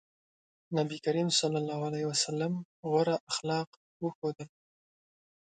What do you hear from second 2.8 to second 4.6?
غوره اخلاق وښودل.